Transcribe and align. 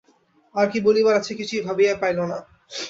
আর 0.55 0.65
কী 0.71 0.79
বলিবার 0.87 1.15
আছে 1.15 1.33
কিছুই 1.39 1.61
ভাবিয়া 1.67 1.93
পাইল 2.01 2.19
না। 2.23 2.37